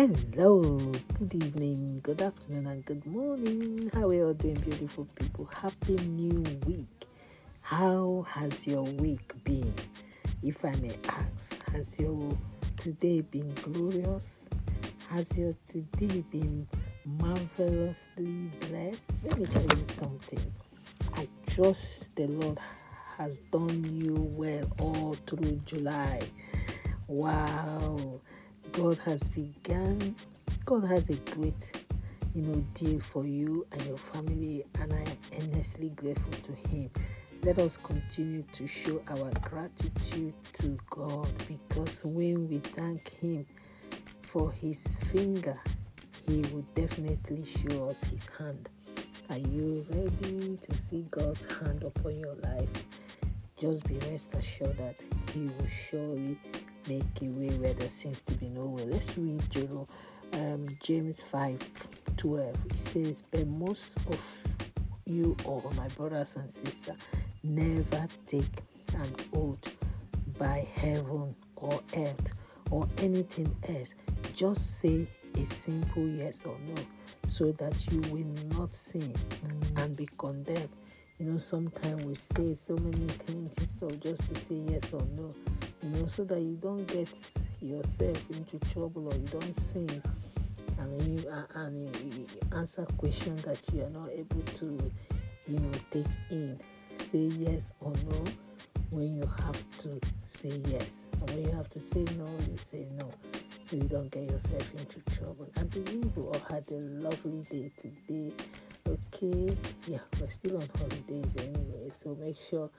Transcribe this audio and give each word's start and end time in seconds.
Hello, 0.00 0.62
good 1.18 1.34
evening, 1.34 2.00
good 2.02 2.22
afternoon, 2.22 2.66
and 2.68 2.82
good 2.86 3.04
morning. 3.04 3.90
How 3.92 4.08
are 4.08 4.14
you 4.14 4.26
all 4.28 4.32
doing, 4.32 4.54
beautiful 4.54 5.06
people? 5.14 5.46
Happy 5.54 5.94
new 5.96 6.42
week. 6.66 7.04
How 7.60 8.24
has 8.26 8.66
your 8.66 8.84
week 8.84 9.30
been? 9.44 9.74
If 10.42 10.64
I 10.64 10.74
may 10.76 10.96
ask, 11.06 11.70
has 11.72 12.00
your 12.00 12.34
today 12.78 13.20
been 13.20 13.52
glorious? 13.56 14.48
Has 15.10 15.36
your 15.36 15.52
today 15.66 16.24
been 16.30 16.66
marvelously 17.04 18.50
blessed? 18.70 19.12
Let 19.22 19.38
me 19.38 19.44
tell 19.44 19.66
you 19.76 19.84
something. 19.84 20.52
I 21.12 21.28
trust 21.46 22.16
the 22.16 22.26
Lord 22.26 22.58
has 23.18 23.36
done 23.52 23.84
you 23.92 24.14
well 24.32 24.66
all 24.80 25.14
through 25.26 25.60
July. 25.66 26.22
Wow. 27.06 28.22
God 28.72 28.98
has 29.04 29.26
begun, 29.28 30.14
God 30.64 30.84
has 30.84 31.08
a 31.10 31.16
great, 31.34 31.84
you 32.34 32.42
know, 32.42 32.64
deal 32.74 33.00
for 33.00 33.26
you 33.26 33.66
and 33.72 33.84
your 33.84 33.98
family, 33.98 34.64
and 34.80 34.92
I 34.92 35.00
am 35.00 35.16
earnestly 35.42 35.88
grateful 35.90 36.32
to 36.32 36.68
Him. 36.68 36.90
Let 37.42 37.58
us 37.58 37.76
continue 37.82 38.44
to 38.52 38.68
show 38.68 39.02
our 39.08 39.30
gratitude 39.42 40.34
to 40.54 40.78
God 40.88 41.28
because 41.48 42.00
when 42.04 42.48
we 42.48 42.58
thank 42.58 43.08
Him 43.14 43.44
for 44.22 44.52
His 44.52 45.00
finger, 45.12 45.58
He 46.26 46.42
will 46.52 46.64
definitely 46.74 47.44
show 47.46 47.88
us 47.88 48.02
His 48.04 48.28
hand. 48.38 48.68
Are 49.30 49.38
you 49.38 49.84
ready 49.90 50.58
to 50.60 50.76
see 50.76 51.06
God's 51.10 51.44
hand 51.44 51.82
upon 51.82 52.18
your 52.18 52.34
life? 52.36 52.68
Just 53.60 53.86
be 53.88 53.98
rest 54.10 54.34
assured 54.34 54.78
that 54.78 54.96
He 55.32 55.46
will 55.46 55.66
surely 55.66 56.38
make 56.88 57.04
a 57.22 57.26
way 57.26 57.50
where 57.58 57.74
there 57.74 57.88
seems 57.88 58.22
to 58.24 58.32
be 58.32 58.48
no 58.48 58.66
way. 58.66 58.84
Let's 58.84 59.16
read 59.16 59.42
know, 59.70 59.86
um, 60.32 60.66
James 60.82 61.20
5 61.20 61.58
12. 62.16 62.66
It 62.66 62.78
says, 62.78 63.22
But 63.30 63.46
most 63.46 63.96
of 64.08 64.44
you 65.06 65.36
all, 65.44 65.72
my 65.76 65.88
brothers 65.88 66.36
and 66.36 66.50
sisters, 66.50 66.96
never 67.42 68.06
take 68.26 68.62
an 68.94 69.14
oath 69.32 69.76
by 70.38 70.66
heaven 70.76 71.34
or 71.56 71.80
earth 71.96 72.32
or 72.70 72.88
anything 72.98 73.54
else. 73.68 73.94
Just 74.34 74.80
say 74.80 75.06
a 75.34 75.44
simple 75.44 76.06
yes 76.06 76.44
or 76.44 76.56
no 76.66 76.82
so 77.26 77.52
that 77.52 77.90
you 77.90 78.00
will 78.12 78.58
not 78.58 78.74
sin 78.74 79.14
and 79.76 79.96
be 79.96 80.08
condemned. 80.18 80.68
You 81.20 81.32
know, 81.32 81.38
sometimes 81.38 82.02
we 82.04 82.14
say 82.14 82.54
so 82.54 82.74
many 82.76 83.06
things 83.06 83.58
instead 83.58 83.92
of 83.92 84.00
just 84.00 84.32
to 84.32 84.40
say 84.40 84.54
yes 84.54 84.92
or 84.94 85.02
no 85.16 85.30
you 85.82 85.90
know, 85.90 86.06
so 86.06 86.24
that 86.24 86.40
you 86.40 86.56
don't 86.62 86.86
get 86.86 87.08
yourself 87.60 88.30
into 88.30 88.58
trouble 88.72 89.08
or 89.08 89.14
you 89.14 89.26
don't 89.26 89.54
sin 89.54 90.02
and 90.78 91.20
you 91.20 91.32
and 91.54 91.76
you 91.76 92.26
answer 92.56 92.84
questions 92.96 93.42
that 93.42 93.58
you 93.72 93.82
are 93.82 93.90
not 93.90 94.10
able 94.10 94.42
to, 94.54 94.66
you 95.48 95.58
know, 95.58 95.70
take 95.90 96.06
in. 96.30 96.58
Say 96.98 97.30
yes 97.38 97.72
or 97.80 97.92
no 98.08 98.24
when 98.90 99.16
you 99.16 99.26
have 99.44 99.78
to 99.78 100.00
say 100.26 100.60
yes, 100.68 101.06
and 101.12 101.30
when 101.30 101.44
you 101.44 101.50
have 101.52 101.68
to 101.68 101.78
say 101.78 102.04
no, 102.18 102.26
you 102.50 102.56
say 102.56 102.86
no, 102.96 103.10
so 103.68 103.76
you 103.76 103.84
don't 103.84 104.10
get 104.10 104.24
yourself 104.24 104.72
into 104.74 105.00
trouble. 105.16 105.48
I 105.56 105.62
believe 105.64 106.16
we 106.16 106.22
all 106.24 106.42
had 106.48 106.68
a 106.70 106.74
lovely 106.74 107.42
day 107.42 107.70
today. 107.76 108.32
Okay, 108.86 109.56
yeah, 109.86 109.98
we're 110.20 110.30
still 110.30 110.56
on 110.56 110.68
holidays 110.76 111.36
anyway, 111.38 111.90
so 111.96 112.16
make 112.20 112.36
sure 112.48 112.70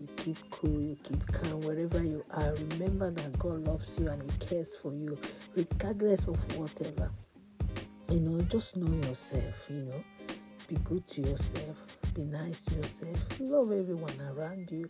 you 0.00 0.08
keep 0.16 0.38
cool, 0.50 0.80
you 0.80 0.96
keep 1.02 1.26
calm 1.32 1.60
wherever 1.62 2.02
you 2.02 2.24
are. 2.32 2.54
Remember 2.70 3.10
that 3.10 3.38
God 3.38 3.66
loves 3.66 3.96
you 3.98 4.08
and 4.08 4.22
He 4.22 4.46
cares 4.46 4.74
for 4.76 4.92
you, 4.92 5.16
regardless 5.54 6.26
of 6.26 6.36
whatever. 6.58 7.10
You 8.10 8.20
know, 8.20 8.40
just 8.42 8.76
know 8.76 8.92
yourself, 9.06 9.66
you 9.70 9.84
know, 9.84 10.04
be 10.68 10.76
good 10.84 11.06
to 11.08 11.20
yourself, 11.22 11.84
be 12.14 12.24
nice 12.24 12.62
to 12.62 12.74
yourself, 12.74 13.40
love 13.40 13.72
everyone 13.72 14.20
around 14.36 14.70
you, 14.70 14.88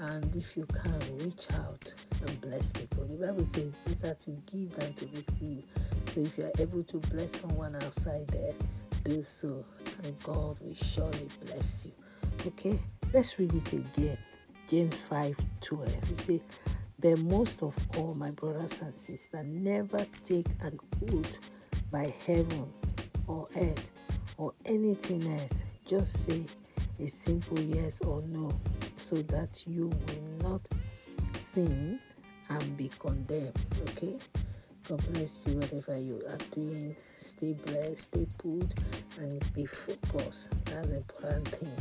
and 0.00 0.34
if 0.34 0.56
you 0.56 0.66
can, 0.66 1.18
reach 1.18 1.46
out 1.54 1.92
and 2.26 2.40
bless 2.40 2.72
people. 2.72 3.04
The 3.06 3.26
Bible 3.26 3.46
says 3.54 3.72
it's 3.86 4.02
better 4.02 4.14
to 4.14 4.30
give 4.52 4.74
than 4.74 4.92
to 4.94 5.06
receive. 5.14 5.64
So 6.12 6.20
if 6.20 6.36
you 6.36 6.44
are 6.44 6.52
able 6.58 6.82
to 6.82 6.96
bless 6.98 7.40
someone 7.40 7.76
outside 7.76 8.26
there, 8.28 8.54
do 9.04 9.22
so, 9.22 9.64
and 10.02 10.22
God 10.22 10.56
will 10.60 10.74
surely 10.74 11.28
bless 11.44 11.86
you. 11.86 11.92
Okay? 12.46 12.78
Let's 13.12 13.38
read 13.38 13.54
it 13.54 13.72
again. 13.72 14.18
James 14.68 14.96
5 14.96 15.36
12. 15.60 16.08
He 16.08 16.14
says, 16.14 16.40
But 16.98 17.18
most 17.18 17.62
of 17.62 17.76
all, 17.96 18.14
my 18.14 18.30
brothers 18.32 18.80
and 18.80 18.96
sisters, 18.96 19.44
never 19.44 20.06
take 20.24 20.46
an 20.62 20.78
oath 21.12 21.38
by 21.90 22.12
heaven 22.26 22.72
or 23.26 23.46
earth 23.56 23.90
or 24.36 24.52
anything 24.64 25.26
else. 25.38 25.60
Just 25.86 26.24
say 26.26 26.46
a 27.00 27.08
simple 27.08 27.60
yes 27.60 28.00
or 28.00 28.22
no 28.28 28.52
so 28.96 29.16
that 29.16 29.64
you 29.66 29.88
will 29.88 30.50
not 30.50 30.60
sin 31.38 32.00
and 32.48 32.76
be 32.76 32.90
condemned. 32.98 33.58
Okay? 33.90 34.16
God 34.88 35.12
bless 35.12 35.46
you, 35.46 35.54
whatever 35.56 35.98
you 35.98 36.22
are 36.28 36.38
doing. 36.54 36.94
Stay 37.16 37.54
blessed, 37.54 37.98
stay 37.98 38.26
put, 38.36 38.70
and 39.18 39.54
be 39.54 39.64
focused. 39.64 40.50
That's 40.66 40.88
the 40.88 40.96
important 40.96 41.48
thing 41.48 41.76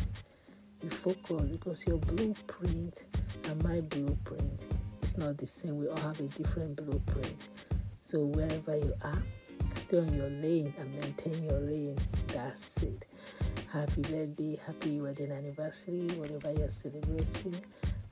you 0.83 0.89
focus 0.89 1.45
because 1.47 1.85
your 1.87 1.97
blueprint 1.97 3.03
and 3.45 3.63
my 3.63 3.81
blueprint 3.81 4.61
is 5.01 5.17
not 5.17 5.37
the 5.37 5.45
same. 5.45 5.77
We 5.79 5.87
all 5.87 5.97
have 5.97 6.19
a 6.19 6.27
different 6.29 6.75
blueprint. 6.75 7.35
So 8.03 8.19
wherever 8.19 8.77
you 8.77 8.93
are, 9.01 9.23
stay 9.75 9.99
on 9.99 10.13
your 10.13 10.29
lane 10.29 10.73
and 10.77 10.93
maintain 10.99 11.43
your 11.43 11.59
lane. 11.59 11.97
That's 12.27 12.83
it. 12.83 13.05
Happy 13.71 14.01
birthday, 14.01 14.59
happy 14.65 15.01
wedding 15.01 15.31
anniversary, 15.31 16.07
whatever 16.17 16.53
you're 16.53 16.69
celebrating. 16.69 17.55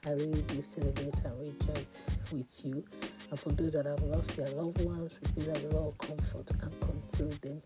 I 0.04 0.14
really 0.14 0.42
do 0.42 0.64
celebrate 0.64 1.14
and 1.24 1.38
rejoice 1.40 2.00
with 2.32 2.66
you. 2.66 2.84
And 3.30 3.40
for 3.40 3.50
those 3.52 3.74
that 3.74 3.86
have 3.86 4.02
lost 4.02 4.36
their 4.36 4.50
loved 4.50 4.82
ones, 4.82 5.12
we 5.22 5.44
pray 5.44 5.54
that 5.54 5.70
the 5.70 5.76
Lord 5.78 5.96
comfort 6.00 6.50
and 6.60 6.80
console 6.80 7.30
them. 7.44 7.62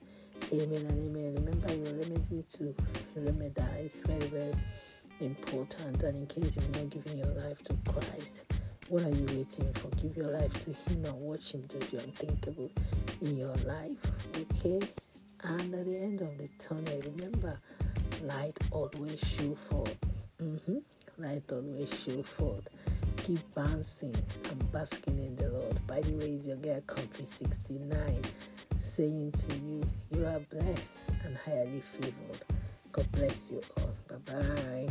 Amen 0.51 0.85
and 0.85 1.15
amen. 1.15 1.35
Remember 1.35 1.73
your 1.73 1.93
remedy 1.93 2.43
to 2.55 2.75
remedize. 3.17 4.05
Very, 4.05 4.27
very 4.27 4.53
important. 5.21 6.03
And 6.03 6.17
in 6.17 6.27
case 6.27 6.57
you're 6.57 6.83
not 6.83 6.89
giving 6.89 7.19
your 7.19 7.33
life 7.35 7.63
to 7.63 7.73
Christ, 7.89 8.41
what 8.89 9.03
are 9.03 9.11
you 9.11 9.25
waiting 9.27 9.71
for? 9.75 9.87
Give 9.95 10.17
your 10.17 10.31
life 10.31 10.59
to 10.59 10.71
Him 10.71 11.05
and 11.05 11.15
watch 11.21 11.53
Him 11.53 11.61
do 11.67 11.79
the 11.79 12.03
unthinkable 12.03 12.69
in 13.21 13.37
your 13.37 13.55
life. 13.65 13.95
Okay? 14.35 14.85
And 15.45 15.73
at 15.73 15.85
the 15.85 15.97
end 15.97 16.19
of 16.19 16.37
the 16.37 16.49
tunnel, 16.59 17.01
remember, 17.15 17.57
light 18.23 18.57
always 18.71 19.21
show 19.21 19.55
forth. 19.55 19.97
Mm-hmm. 20.41 20.79
Light 21.17 21.43
always 21.51 21.89
show 22.03 22.21
forth. 22.23 22.67
Keep 23.17 23.39
bouncing 23.55 24.15
and 24.49 24.71
basking 24.71 25.17
in 25.17 25.35
the 25.37 25.49
Lord. 25.49 25.87
By 25.87 26.01
the 26.01 26.13
way, 26.13 26.31
it's 26.31 26.47
your 26.47 26.57
girl 26.57 26.81
Comfy 26.87 27.25
69 27.25 28.21
saying 28.79 29.31
to 29.31 29.55
you, 29.55 29.81
you 30.11 30.25
are 30.25 30.39
blessed 30.51 31.09
and 31.23 31.37
highly 31.37 31.81
favored. 31.81 32.43
God 32.91 33.11
bless 33.13 33.51
you 33.51 33.61
all. 33.77 33.95
Bye 34.09 34.33
bye. 34.33 34.89